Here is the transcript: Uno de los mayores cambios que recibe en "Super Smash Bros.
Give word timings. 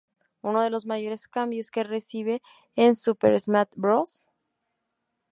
Uno 0.41 0.63
de 0.63 0.71
los 0.71 0.87
mayores 0.87 1.27
cambios 1.27 1.69
que 1.69 1.83
recibe 1.83 2.41
en 2.75 2.95
"Super 2.95 3.39
Smash 3.39 3.67
Bros. 3.75 4.23